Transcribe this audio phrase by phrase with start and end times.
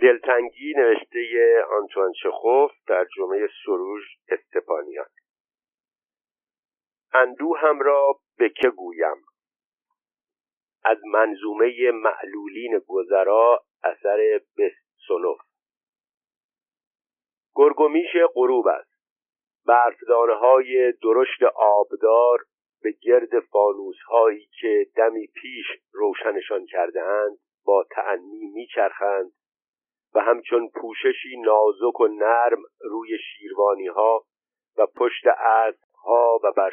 [0.00, 1.20] دلتنگی نوشته
[1.70, 5.06] آنتوان چخوف در جمعه سروژ استپانیان.
[7.12, 9.24] اندوهم را به که گویم؟
[10.84, 15.40] از منظومه معلولین گذرا اثر بسونوف
[17.54, 18.98] گرگومیش غروب است.
[19.66, 22.38] برفدانه های درشت آبدار
[22.82, 29.32] به گرد فانوس هایی که دمی پیش روشنشان کرده اند با تعنی میچرخند
[30.14, 34.24] و همچون پوششی نازک و نرم روی شیروانی ها
[34.78, 36.70] و پشت اسب ها و بر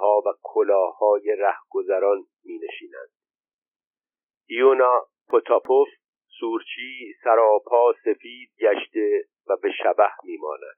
[0.00, 3.08] ها و کلاههای رهگذران می نشینند.
[4.48, 5.88] ایونا پوتاپوف
[6.40, 10.76] سورچی سراپا سفید گشته و به شبه میماند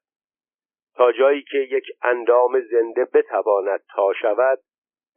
[0.94, 4.58] تا جایی که یک اندام زنده بتواند تا شود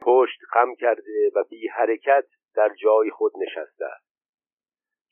[0.02, 2.26] پشت خم کرده و بی حرکت
[2.56, 4.09] در جای خود نشسته است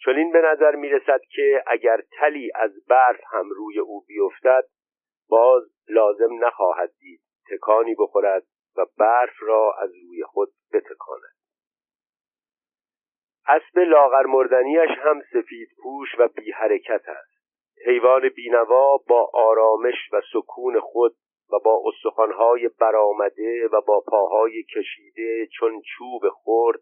[0.05, 4.63] چنین به نظر می رسد که اگر تلی از برف هم روی او بیفتد
[5.29, 8.43] باز لازم نخواهد دید تکانی بخورد
[8.77, 11.37] و برف را از روی خود بتکاند.
[13.47, 17.37] اسب لاغر مردنیش هم سفید پوش و بی حرکت است.
[17.85, 21.15] حیوان بینوا با آرامش و سکون خود
[21.51, 26.79] و با استخوانهای برآمده و با پاهای کشیده چون چوب خرد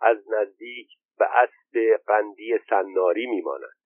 [0.00, 3.78] از نزدیک به اسب قندی سناری میماند.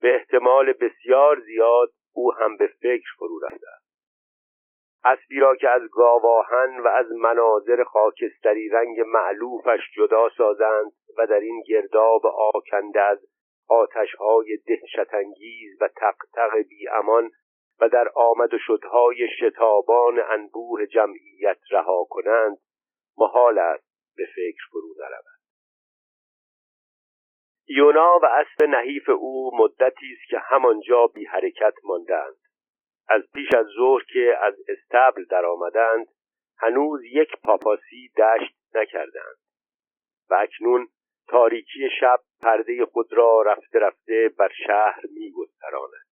[0.00, 3.82] به احتمال بسیار زیاد او هم به فکر فرو رفته است.
[5.04, 11.40] اسبی را که از گاواهن و از مناظر خاکستری رنگ معلوفش جدا سازند و در
[11.40, 13.18] این گرداب آکنده از
[13.68, 17.30] آتشهای دهشتانگیز و تقتق بی امان
[17.80, 22.58] و در آمد و شدهای شتابان انبوه جمعیت رها کنند
[23.18, 25.42] محال است به فکر فرو نرود
[27.68, 32.36] یونا و اسب نحیف او مدتی است که همانجا بی حرکت ماندند.
[33.08, 36.06] از پیش از ظهر که از استبل درآمدند
[36.58, 39.36] هنوز یک پاپاسی دشت نکردند.
[40.30, 40.88] و اکنون
[41.28, 46.06] تاریکی شب پرده خود را رفته رفته بر شهر میگستراند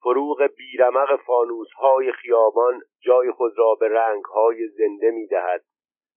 [0.00, 5.64] فروغ بیرمق فانوس های خیابان جای خود را به رنگ های زنده می دهد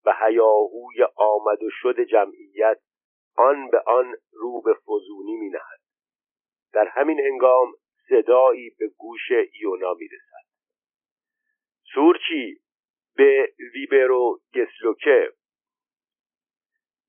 [0.07, 2.79] و هیاهوی آمد و شد جمعیت
[3.38, 5.79] آن به آن رو به فزونی می نهد.
[6.73, 7.73] در همین هنگام
[8.09, 10.47] صدایی به گوش ایونا می رسد
[11.94, 12.59] سورچی
[13.16, 15.31] به ویبرو گسلوکه.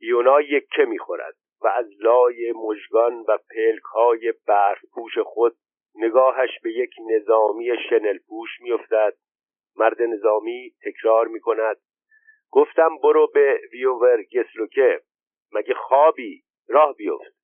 [0.00, 5.56] ایونا یکه می‌خورد و از لای مژگان و پلک های برف پوش خود
[5.94, 9.14] نگاهش به یک نظامی شنل پوش میافتد.
[9.76, 11.76] مرد نظامی تکرار می کند
[12.50, 15.00] گفتم برو به ویوور گسلوکه
[15.52, 17.38] مگه خوابی؟ راه بیفت.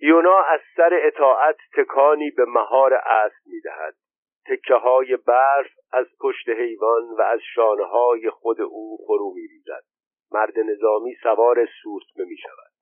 [0.00, 3.94] یونا از سر اطاعت تکانی به مهار اسب می‌دهد.
[4.46, 9.84] تکه های برف از پشت حیوان و از شانه های خود او فرو میریزد.
[10.30, 12.74] مرد نظامی سوار سورتمه می شود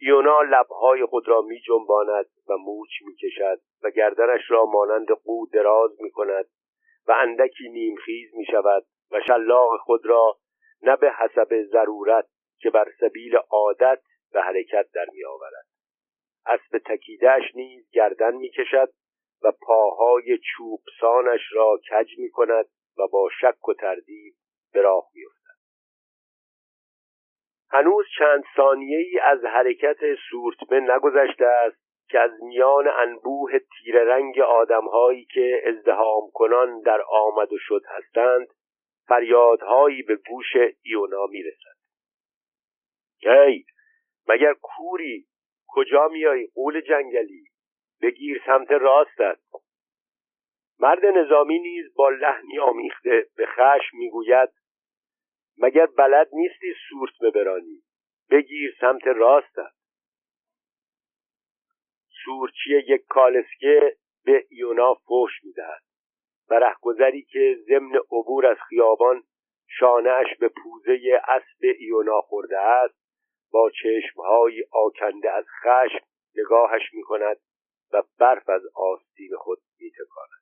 [0.00, 5.46] یونا لبهای خود را می جنباند و موچ می کشد و گردنش را مانند قو
[5.46, 6.46] دراز می کند
[7.06, 10.36] و اندکی نیمخیز می شود و شلاق خود را
[10.82, 12.26] نه به حسب ضرورت
[12.58, 15.66] که بر سبیل عادت به حرکت در می آورد
[16.46, 18.92] اسب تکیدهش نیز گردن می کشد
[19.42, 22.66] و پاهای چوبسانش را کج می کند
[22.98, 24.34] و با شک و تردید
[24.72, 25.22] به راه می
[27.72, 29.98] هنوز چند ثانیه ای از حرکت
[30.30, 31.76] سورتمه نگذشته است
[32.08, 38.46] که از میان انبوه تیر رنگ آدمهایی که ازدهام کنان در آمد و شد هستند
[39.10, 41.76] فریادهایی به گوش ایونا می‌رسد.
[43.22, 43.64] هی
[44.28, 45.26] مگر کوری
[45.68, 47.44] کجا میایی قول جنگلی؟
[48.02, 49.38] بگیر سمت راستت.
[50.78, 54.48] مرد نظامی نیز با لحنی آمیخته به خشم می‌گوید
[55.58, 57.82] مگر بلد نیستی سورت ببرانی؟
[58.30, 59.72] بگیر سمت راستت.
[62.24, 65.89] سورچی یک کالسکه به یونا فوش می‌دهد.
[66.50, 69.22] و رهگذری که ضمن عبور از خیابان
[69.78, 72.94] شانهاش به پوزه اسب ایونا خورده است
[73.52, 76.06] با چشمهایی آکنده از خشم
[76.36, 77.36] نگاهش می کند
[77.92, 80.40] و برف از آستین خود می تکاند.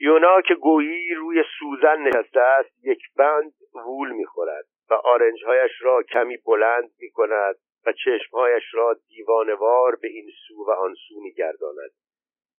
[0.00, 6.36] یونا که گویی روی سوزن نشسته است یک بند وول می‌خورد و آرنجهایش را کمی
[6.36, 7.56] بلند می کند
[7.86, 11.90] و چشمهایش را دیوانوار به این سو و آن سو میگرداند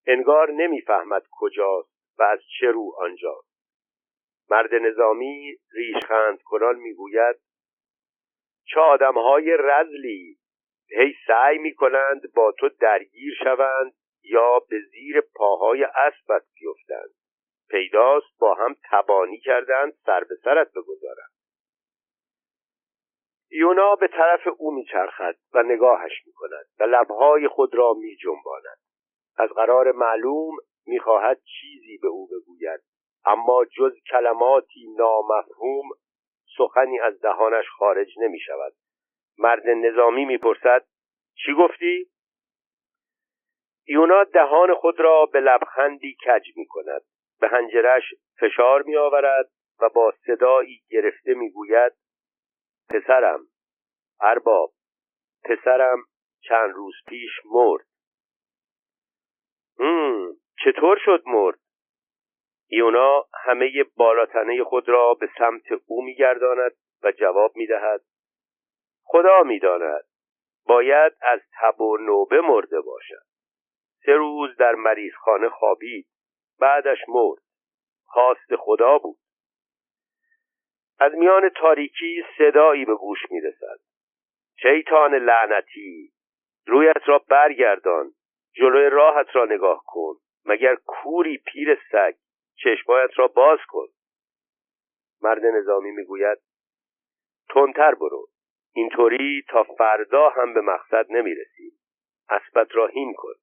[0.07, 3.55] انگار نمی‌فهمد کجاست و از چه رو آنجاست.
[4.49, 7.35] مرد نظامی ریشخند کنان می‌گوید
[8.67, 10.37] چه آدمهای رزلی!
[10.89, 13.93] هی سعی می کنند با تو درگیر شوند
[14.23, 17.13] یا به زیر پاهای اسبت بیفتند.
[17.69, 21.31] پیداست با هم تبانی کردند سر به سرت بگذارند.
[23.51, 28.77] یونا به طرف او میچرخد و نگاهش می‌کند و لبهای خود را میجنباند.
[29.37, 30.55] از قرار معلوم
[30.85, 32.81] می‌خواهد چیزی به او بگوید.
[33.25, 35.89] اما جز کلماتی نامفهوم
[36.57, 38.73] سخنی از دهانش خارج نمی شود
[39.37, 40.85] مرد نظامی می‌پرسد
[41.45, 42.09] چی گفتی؟
[43.87, 47.01] یونا دهان خود را به لبخندی کج می کند
[47.39, 48.03] به هنجرش
[48.39, 49.49] فشار می آورد
[49.79, 51.93] و با صدایی گرفته می گوید
[52.89, 53.39] پسرم
[54.21, 54.71] ارباب
[55.43, 55.97] پسرم
[56.41, 57.85] چند روز پیش مرد.
[60.65, 61.59] چطور شد مرد؟
[62.69, 66.71] یونا همه بالاتنه خود را به سمت او میگرداند
[67.03, 68.01] و جواب می‌دهد
[69.03, 70.03] خدا می‌داند
[70.65, 73.25] باید از تب و نوبه مرده باشد.
[74.05, 76.07] سه روز در مریضخانه خوابید
[76.59, 77.41] بعدش مرد.
[78.05, 79.17] خواست خدا بود.
[80.99, 83.79] از میان تاریکی صدایی به گوش می‌رسد.
[84.61, 86.11] شیطان لعنتی
[86.67, 88.11] رویت را برگردان.
[88.57, 90.15] جلوی راهت را نگاه کن.
[90.45, 92.15] مگر کوری پیر سگ
[92.63, 93.87] چشمایت را باز کن.
[95.21, 96.37] مرد نظامی می‌گوید
[97.49, 98.27] تندتر برو.
[98.73, 101.71] اینطوری تا فردا هم به مقصد نمی‌رسیم
[102.29, 103.33] اسبت را هین کن.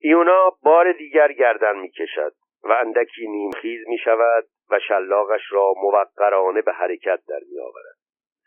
[0.00, 6.72] ایونا بار دیگر گردن می‌کشد و اندکی نیمخیز می شود و شلاقش را موقرانه به
[6.72, 7.98] حرکت در می آورد.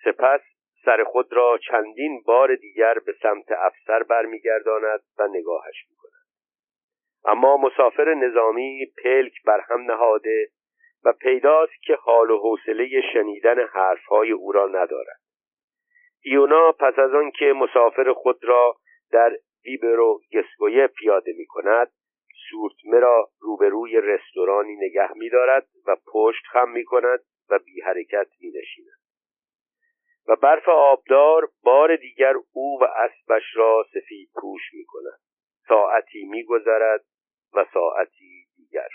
[0.03, 0.41] سپس
[0.85, 6.11] سر خود را چندین بار دیگر به سمت افسر برمیگرداند و نگاهش می کند.
[7.25, 10.47] اما مسافر نظامی پلک بر هم نهاده
[11.05, 15.21] و پیداست که حال و حوصله شنیدن حرفهای او را ندارد.
[16.23, 18.75] ایونا پس از آن که مسافر خود را
[19.11, 21.91] در ویبرو گسگویه پیاده می کند
[22.49, 27.19] سورتمه را روبروی رستورانی نگه می دارد و پشت خم می کند
[27.49, 29.00] و بی حرکت می نشیند.
[30.31, 35.19] و برف آبدار بار دیگر او و اسبش را سفید پوش می کند.
[35.67, 37.01] ساعتی می گذرد
[37.53, 38.87] و ساعتی دیگر.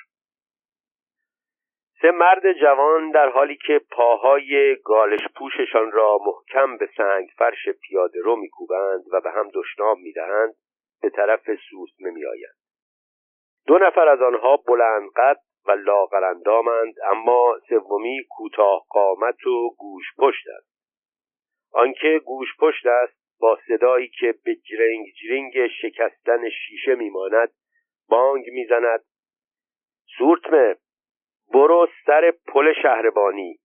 [2.03, 8.21] سه مرد جوان در حالی که پاهای گالش پوششان را محکم به سنگ فرش پیاده
[8.21, 10.55] رو میکوبند و به هم دشنام می‌دهند
[11.03, 12.57] به طرف سوسمه میآیند
[13.67, 20.47] دو نفر از آنها بلند قد و لاغرندامند اما سومی کوتاه قامت و گوش پشت
[21.77, 27.53] آنکه گوش پشت است با صدایی که به جرنگ جرنگ شکستن شیشه میماند
[28.09, 29.05] بانگ می‌زند.
[30.19, 30.77] سورتمه
[31.53, 33.59] برو سر پل شهربانی.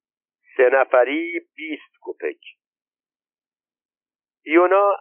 [0.58, 2.40] سه نفری بیست کپک
[4.46, 4.96] یونا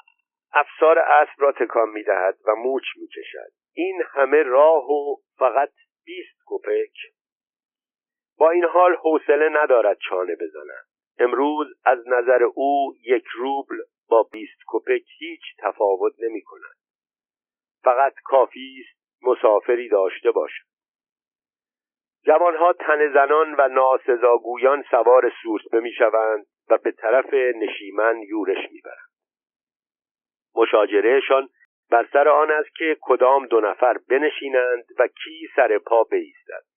[0.52, 3.52] افسار اسب را تکان می‌دهد و موچ می‌کشد.
[3.72, 5.72] این همه راه و فقط
[6.04, 6.96] بیست کپک
[8.38, 10.89] با این حال حوصله ندارد چانه بزند.
[11.18, 13.76] امروز از نظر او یک روبل
[14.08, 16.76] با بیست کپک هیچ تفاوت نمی کند.
[17.82, 20.70] فقط کافی است مسافری داشته باشد.
[22.26, 29.10] جوانها تن زنان و ناسزاگویان سوار سورسبه می‌شوند و به طرف نشیمن یورش می‌برند
[30.54, 31.48] مشاجرهشان
[31.90, 36.69] بر سر آن است که کدام دو نفر بنشینند و کی سر پا بایستد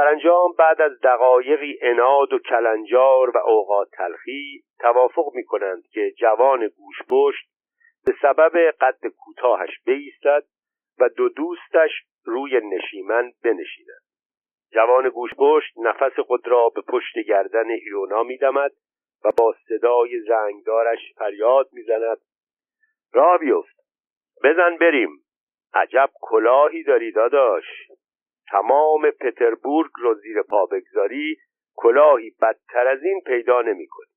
[0.00, 6.68] انجام بعد از دقایقی اناد و کلنجار و اوقات تلخی توافق می کنند که جوان
[6.68, 7.36] گوش
[8.06, 10.44] به سبب قد کوتاهش بایستد
[10.98, 11.90] و دو دوستش
[12.24, 14.02] روی نشیمن بنشینند
[14.72, 15.30] جوان گوش
[15.76, 18.72] نفس خود را به پشت گردن ایونا میدمد
[19.24, 22.18] و با صدای زنگدارش فریاد می‌زند.
[23.12, 23.76] را بیفت
[24.44, 25.24] بزن بریم.
[25.74, 27.64] عجب کلاهی داری داداش.
[28.52, 31.36] تمام پتربورگ رو زیر پا بگذاری
[31.76, 34.12] کلاهی بدتر از این پیدا نمی‌کنی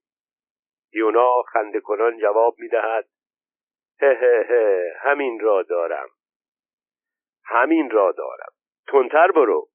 [0.94, 3.06] یونا خنده کنان جواب می‌دهد
[4.01, 6.08] هه هه هه همین را دارم.
[7.46, 8.51] همین را دارم.
[8.88, 9.70] تندتر برو.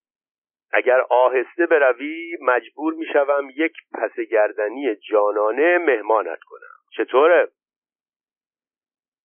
[0.72, 6.76] اگر آهسته بروی مجبور می‌شوم یک پس گردنی جانانه مهمانت کنم.
[6.96, 7.48] چطوره؟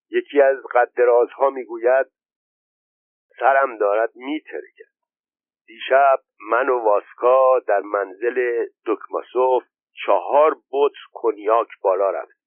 [0.09, 2.05] یکی از قدرازها می‌گوید
[3.39, 4.94] سرم دارد میترکد
[5.67, 6.19] دیشب
[6.51, 9.63] من و واسکا در منزل دکماسوف
[10.05, 12.37] چهار بطر کنیاک بالا رفت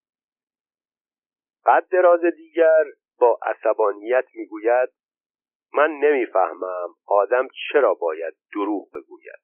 [1.67, 2.85] قد دراز دیگر
[3.19, 4.89] با عصبانیت می‌گوید
[5.75, 9.41] من نمی‌فهمم آدم چرا باید دروغ بگوید.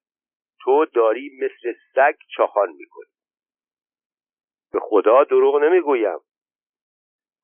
[0.61, 3.11] تو داری مثل سگ چاخان می‌کنی.
[4.73, 6.19] به خدا دروغ نمی‌گویم.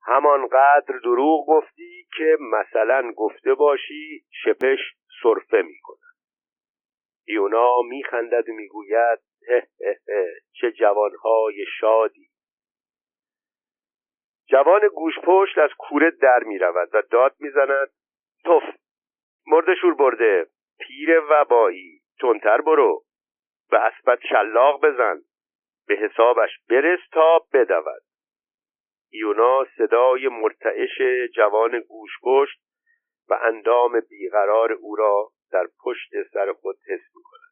[0.06, 4.78] همانقدر دروغ گفتی که مثلا گفته باشی شپش
[5.22, 6.01] صرفه می‌کند
[7.26, 9.18] ایونا میخندد و می‌گوید
[10.52, 12.28] چه جوانهای شادی.
[14.48, 17.90] جوان گوشپشت از کوره در می‌رود و داد می‌زند
[18.44, 18.62] توف
[19.46, 20.46] مرد شور برده
[20.78, 23.04] پیر وبایی تندتر برو
[23.70, 25.22] به اسبت شلاق بزن
[25.86, 28.02] به حسابش برس تا بدود.
[29.10, 31.00] ایونا صدای مرتعش
[31.34, 32.60] جوان گوشپشت
[33.28, 37.42] و اندام بیقرار او را در پشت سر خود حس می کند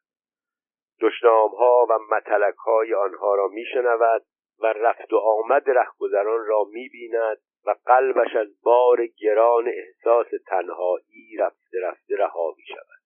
[1.57, 4.21] ها و متلک های آنها را می شنود
[4.59, 11.37] و رفت و آمد رهگذران را می بیند و قلبش از بار گران احساس تنهایی
[11.39, 13.01] رفته رفته رها می شود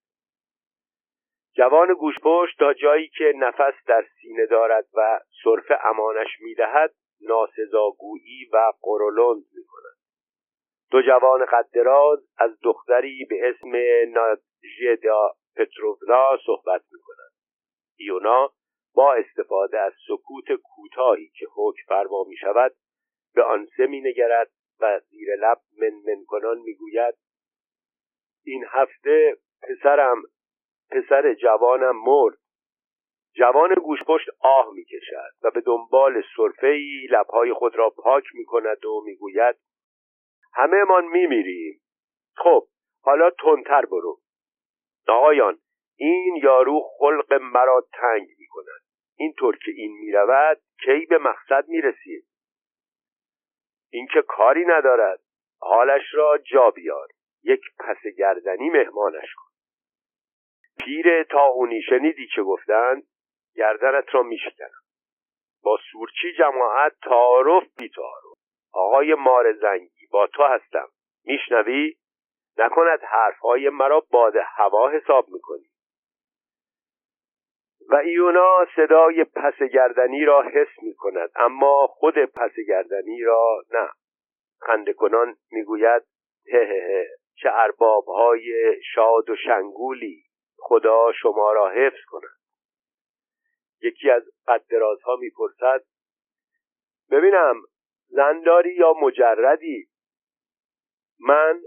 [1.54, 8.74] جوان گوشپشت تا جایی که نفس در سینه دارد و صرف امانش می‌دهد ناسزاگویی و
[8.82, 9.95] قرولند می کند
[10.92, 13.72] دو جوان قدراز از دختری به اسم
[14.14, 17.32] نادژدا پتروونا صحبت می کنند
[17.98, 18.52] ایونا
[18.96, 22.76] با استفاده از سکوت کوتاهی که حکم فرما می شود
[23.36, 27.16] به آن سه می نگرد و زیر لب من من کنان می گوید
[28.46, 30.22] این هفته پسرم
[30.92, 32.38] پسر جوانم مرد.
[33.34, 36.24] جوان گوشپشت آه می‌کشد و به دنبال
[36.64, 39.56] ای لبهای خود را پاک می‌کند و می‌گوید
[40.56, 41.82] همه من میمیریم.
[42.36, 42.68] خب
[43.02, 44.20] حالا تندتر برو.
[45.08, 45.60] آقایان
[45.98, 48.82] این یارو خلق مرا تنگ می‌کند.
[49.18, 52.26] اینطور که این می‌رود کی به مقصد می‌رسید
[53.92, 55.20] این که کاری ندارد.
[55.62, 57.08] حالش را جا بیار.
[57.44, 59.52] یک پس گردنی مهمانش کن.
[60.80, 63.04] پیر تاغونی شنیدی چه گفتند؟
[63.56, 64.82] گردنت را میشکنم.
[65.64, 68.38] با سورچی جماعت تعارف بی تعارف
[68.74, 70.88] آقای مار زنگی با تو هستم.
[71.24, 71.96] میشنوی؟
[72.58, 75.70] نکند حرفهای مرا باد هوا حساب می‌کنی.
[77.90, 83.90] و ایونا صدای پس گردنی را حس می کند اما خود پس گردنی را نه.
[84.60, 86.04] خنده کنان می‌گوید
[86.54, 90.24] هه هه چه ارباب های شاد و شنگولی.
[90.58, 92.38] خدا شما را حفظ کند.
[93.82, 95.84] یکی از قدرازها می‌پرسد
[97.12, 97.62] ببینم
[98.08, 99.88] زنداری یا مجردی؟
[101.20, 101.62] من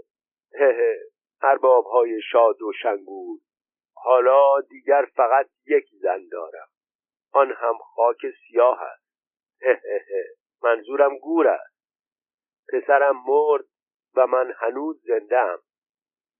[0.59, 0.99] هه
[1.41, 3.39] ارباب های شاد و شنگول.
[3.93, 6.67] حالا دیگر فقط یک زن دارم.
[7.31, 9.05] آن هم خاک سیاه است.
[9.61, 10.03] هه
[10.63, 11.75] منظورم گور است.
[12.73, 13.65] پسرم مرد
[14.15, 15.57] و من هنوز زنده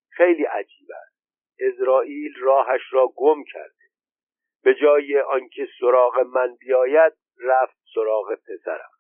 [0.10, 1.20] خیلی عجیب است.
[1.60, 3.74] اسرائیل راهش را گم کرده.
[4.64, 7.14] به جای آنکه سراغ من بیاید
[7.44, 8.99] رفت سراغ پسرم.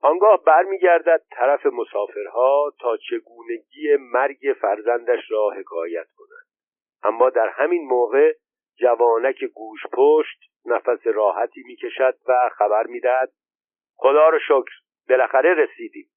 [0.00, 6.46] آنگاه برمیگردد طرف مسافرها تا چگونگی مرگ فرزندش را حکایت کند.
[7.02, 8.32] اما در همین موقع
[8.76, 13.32] جوانک گوش پشت نفس راحتی می‌کشد و خبر می‌دهد
[13.96, 14.72] خدا رو شکر
[15.08, 16.10] بالاخره رسیدیم.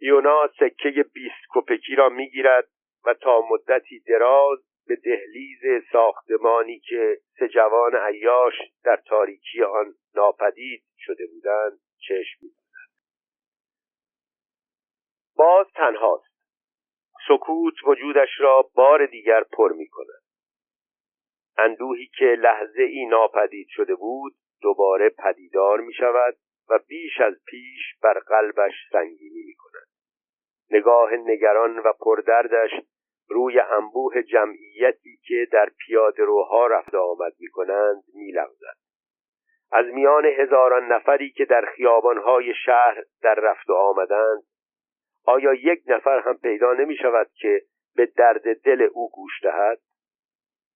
[0.00, 2.68] یونا سکه بیست کپکی را می‌گیرد
[3.04, 10.82] و تا مدتی دراز به دهلیز ساختمانی که سه جوان عیاش در تاریکی آن ناپدید
[10.98, 11.78] شده بودند
[12.08, 12.62] چشم میدوزد
[15.36, 16.32] باز تنهاست.
[17.28, 20.22] سکوت وجودش را بار دیگر پر می کند
[21.58, 26.36] اندوهی که لحظه ای ناپدید شده بود دوباره پدیدار می شود
[26.68, 29.86] و بیش از پیش بر قلبش سنگینی می کند
[30.70, 32.70] نگاه نگران و پردردش
[33.28, 38.76] روی انبوه جمعیتی که در پیاده روها رفت آمد می کنند می لغزد.
[39.72, 44.42] از میان هزاران نفری که در خیابانهای شهر در رفت و آمدند
[45.24, 47.62] آیا یک نفر هم پیدا نمی شود که
[47.96, 49.78] به درد دل او گوش دهد؟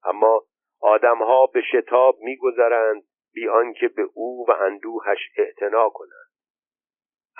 [0.05, 0.43] اما
[0.81, 3.03] آدمها به شتاب میگذرند
[3.35, 6.31] بی آنکه به او و اندوهش اعتنا کنند.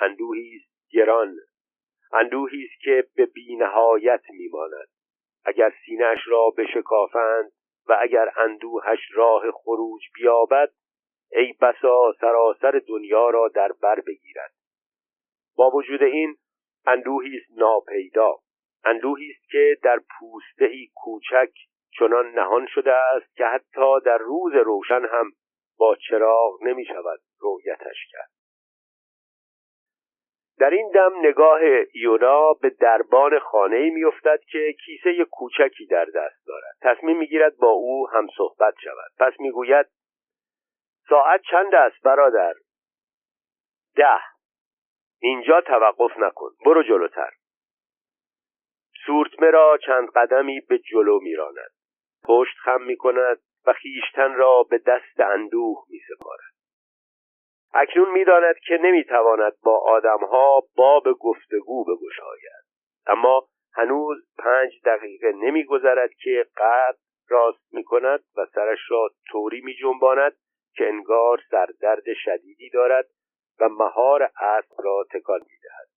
[0.01, 1.35] اندوهی است گران
[2.13, 4.87] اندوهی است که به بینهایت میماند.
[5.45, 7.51] اگر سینهش را بشکافند
[7.87, 10.69] و اگر اندوهش راه خروج بیابد
[11.37, 14.51] ای بسا سراسر دنیا را در بر بگیرد.
[15.55, 16.35] با وجود این
[16.85, 18.35] اندوهی است ناپیدا.
[18.83, 21.51] اندوهی است که در پوستهی کوچک
[21.99, 25.31] چنان نهان شده است که حتی در روز روشن هم
[25.77, 28.29] با چراغ نمی شود رویتش کرد.
[30.59, 31.59] در این دم نگاه
[31.93, 36.75] ایونا به دربان خانه میافتد که کیسه کوچکی در دست دارد.
[36.81, 39.11] تصمیم می‌گیرد با او هم صحبت شود.
[39.19, 39.85] پس می‌گوید
[41.09, 42.53] ساعت چند است برادر؟
[43.95, 44.19] ده.
[45.21, 47.31] اینجا توقف نکن برو جلوتر.
[49.05, 51.71] سورتمه را چند قدمی به جلو میراند.
[52.23, 56.53] پشت خم می کند و خیشتن را به دست اندوه می سپارد.
[57.73, 62.63] اکنون می‌داند که نمی‌تواند با آدمها باب گفتگو بگشاید.
[63.07, 66.95] اما هنوز پنج دقیقه نمیگذرد که قد
[67.29, 70.37] راست می کند و سرش را طوری می جنباند
[70.77, 73.05] که انگار سردرد شدیدی دارد
[73.59, 75.87] و مهار اسب را تکان می دهد.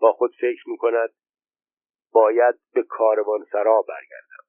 [0.00, 1.10] با خود فکر می کند
[2.12, 2.84] باید به
[3.52, 4.44] سرا برگردم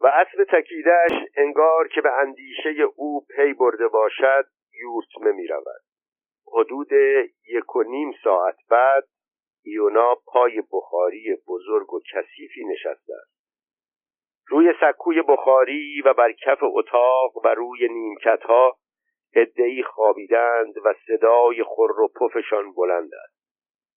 [0.00, 4.46] و اسب تکیدهش انگار که به اندیشه او پی برده باشد
[4.82, 5.80] یورتمه می رود.
[6.52, 6.92] حدود
[7.48, 9.04] یک و نیم ساعت بعد
[9.64, 13.39] ایونا پای بخاری بزرگ و کثیفی نشسته است
[14.50, 18.76] روی سکوی بخاری و بر کف اتاق و روی نیمکت ها
[19.34, 23.34] ادهی خوابیدند و صدای خر و پفشان بلند است.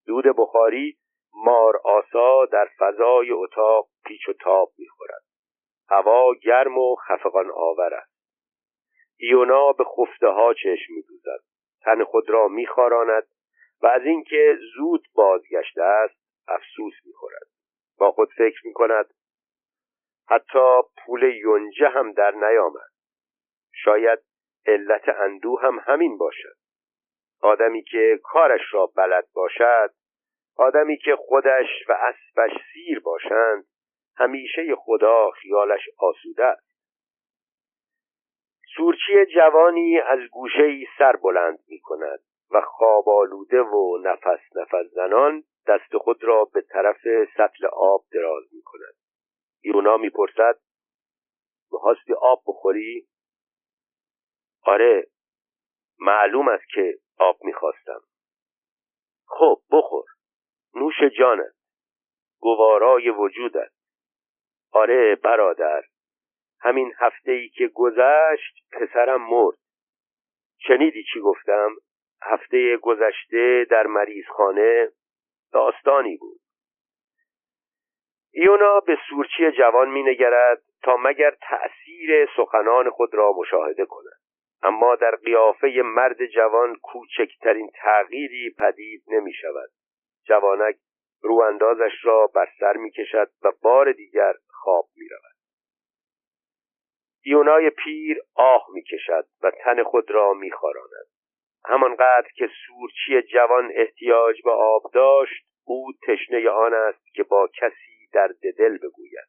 [0.07, 0.97] دود بخاری
[1.45, 5.23] مار آسا در فضای اتاق پیچ و تاب می‌خورد.
[5.89, 8.13] هوا گرم و خفقان آور است.
[9.19, 11.39] ایونا به خفته ها چشم میدوزد.
[11.81, 13.27] تن خود را میخاراند
[13.81, 16.15] و از اینکه زود بازگشته است
[16.47, 17.47] افسوس می‌خورد.
[17.97, 19.13] با خود فکر می‌کند
[20.29, 22.91] حتی پول یونجه هم در نیامد.
[23.83, 24.19] شاید
[24.65, 26.55] علت اندوه هم همین باشد.
[27.41, 29.93] آدمی که کارش را بلد باشد
[30.57, 33.65] آدمی که خودش و اسبش سیر باشند
[34.17, 36.73] همیشه خدا خیالش آسوده است.
[38.75, 42.19] سورچی جوانی از گوشه سر بلند می کند
[42.51, 47.01] و خواب آلوده و نفس نفس زنان دست خود را به طرف
[47.37, 49.02] سطل آب دراز می کند
[49.63, 50.59] ایونا می‌پرسد
[51.71, 53.07] می‌خواستی آب بخوری؟
[54.61, 55.07] آره
[55.99, 58.01] معلوم است که آب می‌خواستم.
[59.25, 60.05] خب بخور
[60.75, 61.53] نوش جانت
[62.39, 63.71] گوارای وجودت.
[64.71, 65.81] آره برادر
[66.59, 69.57] همین هفته ای که گذشت پسرم مرد.
[70.57, 71.69] شنیدی چی گفتم؟
[72.21, 74.91] هفته گذشته در مریضخانه
[75.53, 76.42] داستانی بود.
[78.35, 84.19] ایونا به سورچی جوان مینگرد تا مگر تأثیر سخنان خود را مشاهده کند
[84.63, 89.69] اما در قیافه مرد جوان کوچکترین تغییری پدید نمی شود
[90.27, 90.75] جوانک
[91.21, 95.33] رواندازش را بر سر می کشد و بار دیگر خواب می رود
[97.23, 101.07] ایونای پیر آه می کشد و تن خود را می خاراند.
[101.65, 107.92] همانقدر که سورچی جوان احتیاج به آب داشت او تشنه آن است که با کسی
[108.13, 109.27] درد دل بگوید.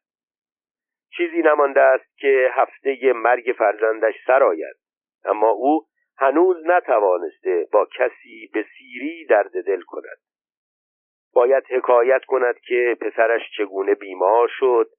[1.17, 4.75] چیزی نمانده است که هفته مرگ فرزندش سرآید
[5.25, 5.85] اما او
[6.17, 10.17] هنوز نتوانسته با کسی به سیری درد دل کند.
[11.33, 14.89] باید حکایت کند که پسرش چگونه بیمار شد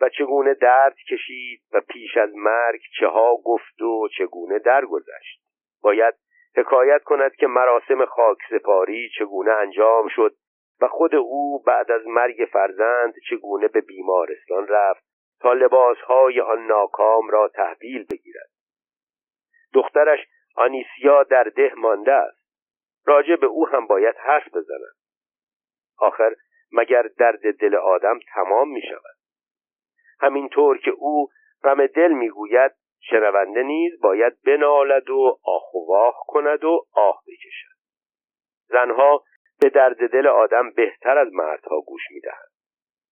[0.00, 5.42] و چگونه درد کشید و پیش از مرگ چه ها گفت و چگونه درگذشت.
[5.82, 6.14] باید
[6.56, 10.34] حکایت کند که مراسم خاک سپاری چگونه انجام شد
[10.80, 15.04] و خود او بعد از مرگ فرزند چگونه به بیمارستان رفت
[15.40, 18.50] تا لباسهای آن ناکام را تحویل بگیرد.
[19.74, 20.18] دخترش
[20.54, 22.38] آنیسیا در ده مانده است.
[23.06, 24.96] راجع به او هم باید حرف بزند.
[25.98, 26.34] آخر
[26.72, 29.16] مگر درد دل آدم تمام می شود
[30.20, 31.28] همینطور که او
[31.64, 37.78] غم دل می‌گوید شنونده نیز باید بنالد و آخ و واخ کند و آه بکشد.
[38.68, 39.24] زنها
[39.60, 42.48] به درد دل آدم بهتر از مردها گوش می‌دهند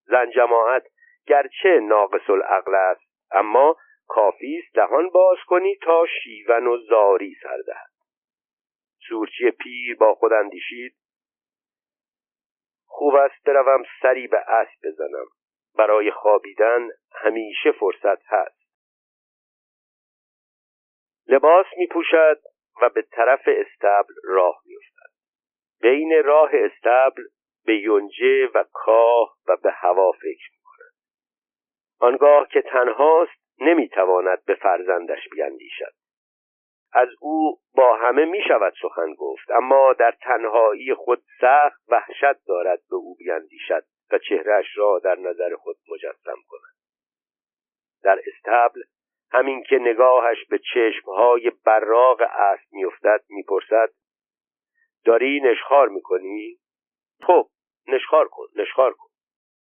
[0.04, 0.86] زن جماعت
[1.26, 7.56] گرچه ناقص العقل است اما کافی است دهان باز کنی تا شیون و زاری سر
[7.66, 7.90] دهد.
[9.08, 10.96] سورچی پیر با خود اندیشید
[12.86, 15.26] خوب است بروم سری به اسب بزنم.
[15.74, 18.66] برای خوابیدن همیشه فرصت هست.
[21.28, 22.40] لباس می پوشد
[22.82, 24.75] و به طرف استبل راه می
[25.86, 27.22] بین راه استبل
[27.66, 30.92] به یونجه و کاه و به هوا فکر می کند.
[32.00, 35.92] آنگاه که تنهاست نمی تواند به فرزندش بیندیشد.
[36.92, 42.80] از او با همه می شود سخن گفت اما در تنهایی خود سخت وحشت دارد
[42.90, 46.76] به او بیندیشد و چهرهش را در نظر خود مجسم کند
[48.02, 48.80] در استبل
[49.32, 53.90] همین که نگاهش به چشمهای براغ اسب میافتد می‌پرسد
[55.06, 56.58] داری نشخار می‌کنی؟
[57.26, 57.48] خب
[57.88, 59.08] نشخار کن نشخار کن.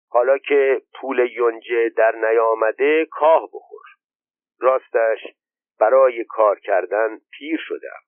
[0.09, 3.85] حالا که پول یونجه در نیامده کاه بخور.
[4.59, 5.19] راستش
[5.79, 7.99] برای کار کردن پیر شدم.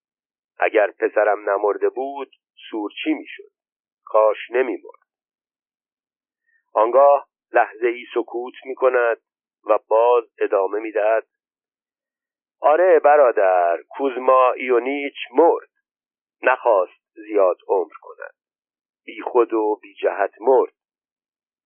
[0.60, 2.32] اگر پسرم نمرده بود
[2.70, 3.52] سورچی می‌شد.
[4.06, 5.06] کاش نمیمرد.
[6.74, 9.22] آنگاه لحظه ای سکوت می کند
[9.70, 11.28] و باز ادامه می‌دهد.
[12.60, 15.70] آره برادر کوزما ایونیچ مرد.
[16.42, 18.34] نخواست زیاد عمر کند
[19.06, 20.74] بی خود و بی جهت مرد.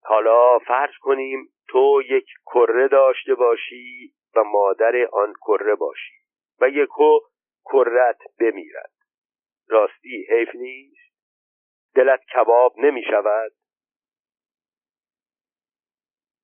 [0.03, 6.15] حالا فرض کنیم تو یک کره داشته باشی و مادر آن کره باشی
[6.62, 7.19] و یکو
[7.65, 8.91] کرت بمیرد.
[9.67, 11.15] راستی حیف نیست؟
[11.95, 13.51] دلت کباب نمی شود؟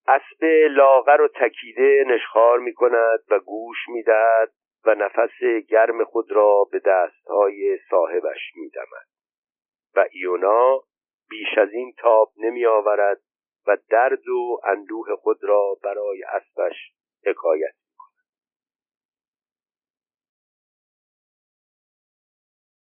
[0.08, 4.52] اسب لاغر و تکیده نشخار می کند و گوش می دهد.
[4.86, 9.08] و نفس گرم خود را به دستهای صاحبش می دمد.
[9.96, 10.82] و ایونا
[11.30, 13.22] بیش از این تاب نمی آورد
[13.68, 16.76] و درد و اندوه خود را برای اسبش
[17.26, 17.85] حکایت